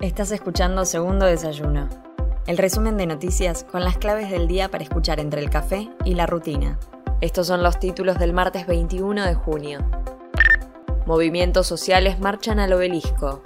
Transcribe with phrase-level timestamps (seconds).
[0.00, 1.86] Estás escuchando Segundo Desayuno,
[2.46, 6.14] el resumen de noticias con las claves del día para escuchar entre el café y
[6.14, 6.78] la rutina.
[7.20, 9.80] Estos son los títulos del martes 21 de junio.
[11.04, 13.42] Movimientos sociales marchan al obelisco.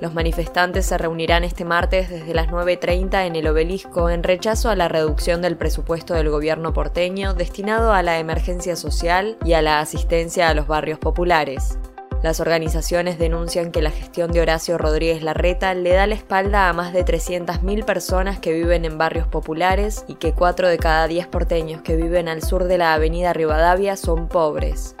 [0.00, 4.76] Los manifestantes se reunirán este martes desde las 9.30 en el obelisco en rechazo a
[4.76, 9.80] la reducción del presupuesto del gobierno porteño destinado a la emergencia social y a la
[9.80, 11.80] asistencia a los barrios populares.
[12.22, 16.72] Las organizaciones denuncian que la gestión de Horacio Rodríguez Larreta le da la espalda a
[16.72, 21.26] más de 300.000 personas que viven en barrios populares y que 4 de cada 10
[21.28, 24.96] porteños que viven al sur de la avenida Rivadavia son pobres.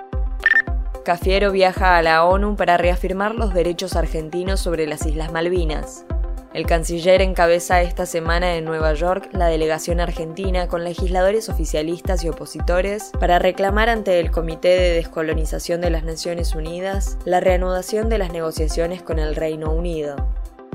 [1.04, 6.04] Cafiero viaja a la ONU para reafirmar los derechos argentinos sobre las Islas Malvinas.
[6.56, 12.30] El canciller encabeza esta semana en Nueva York la delegación argentina con legisladores oficialistas y
[12.30, 18.16] opositores para reclamar ante el Comité de Descolonización de las Naciones Unidas la reanudación de
[18.16, 20.16] las negociaciones con el Reino Unido.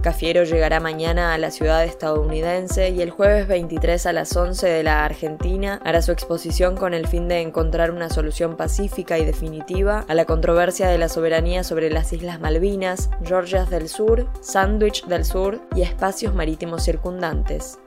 [0.02, 4.82] Cafiero llegará mañana a la ciudad estadounidense y el jueves 23 a las 11 de
[4.82, 10.04] la Argentina hará su exposición con el fin de encontrar una solución pacífica y definitiva
[10.08, 15.24] a la controversia de la soberanía sobre las Islas Malvinas, Georgias del Sur, Sandwich del
[15.24, 17.78] Sur y espacios marítimos circundantes.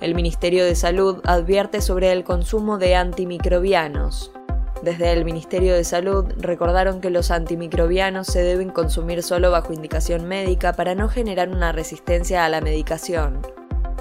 [0.00, 4.32] El Ministerio de Salud advierte sobre el consumo de antimicrobianos.
[4.82, 10.26] Desde el Ministerio de Salud recordaron que los antimicrobianos se deben consumir solo bajo indicación
[10.26, 13.42] médica para no generar una resistencia a la medicación.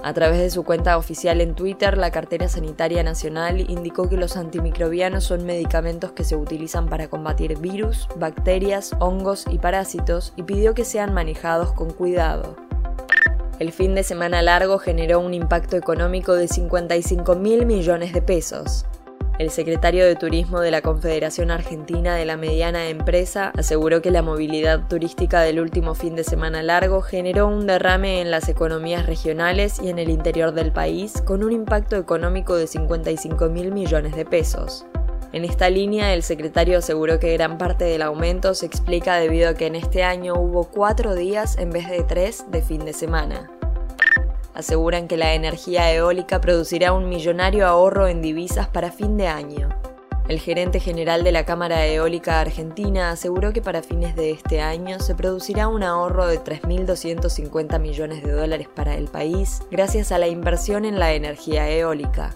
[0.02, 4.38] A través de su cuenta oficial en Twitter, la Cartera Sanitaria Nacional indicó que los
[4.38, 10.74] antimicrobianos son medicamentos que se utilizan para combatir virus, bacterias, hongos y parásitos y pidió
[10.74, 12.56] que sean manejados con cuidado.
[13.60, 18.86] El fin de semana largo generó un impacto económico de 55 mil millones de pesos.
[19.40, 24.22] El secretario de Turismo de la Confederación Argentina de la Mediana Empresa aseguró que la
[24.22, 29.80] movilidad turística del último fin de semana largo generó un derrame en las economías regionales
[29.82, 34.26] y en el interior del país con un impacto económico de 55 mil millones de
[34.26, 34.86] pesos.
[35.32, 39.54] En esta línea, el secretario aseguró que gran parte del aumento se explica debido a
[39.54, 43.50] que en este año hubo cuatro días en vez de tres de fin de semana
[44.59, 49.70] aseguran que la energía eólica producirá un millonario ahorro en divisas para fin de año.
[50.30, 54.99] El gerente general de la Cámara Eólica Argentina aseguró que para fines de este año
[54.99, 60.27] se producirá un ahorro de 3.250 millones de dólares para el país gracias a la
[60.27, 62.36] inversión en la energía eólica.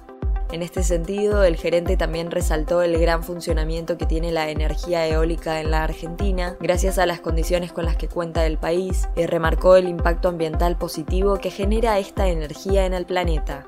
[0.53, 5.59] En este sentido, el gerente también resaltó el gran funcionamiento que tiene la energía eólica
[5.59, 9.78] en la Argentina, gracias a las condiciones con las que cuenta el país, y remarcó
[9.78, 13.66] el impacto ambiental positivo que genera esta energía en el planeta.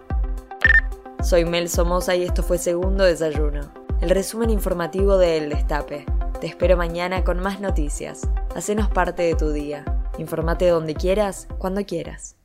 [1.24, 3.62] Soy Mel Somoza y esto fue Segundo Desayuno,
[4.02, 6.06] el resumen informativo de El Destape.
[6.40, 8.30] Te espero mañana con más noticias.
[8.56, 9.86] Hacenos parte de tu día.
[10.20, 12.36] Informate donde quieras, cuando quieras.